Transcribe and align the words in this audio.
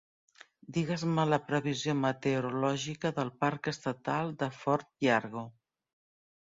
Digues-me 0.77 1.25
la 1.33 1.39
previsió 1.49 1.95
meteorològica 1.99 3.13
del 3.21 3.33
Parc 3.45 3.73
estatal 3.75 4.35
de 4.43 4.53
Fort 4.63 4.93
Yargo 5.09 5.51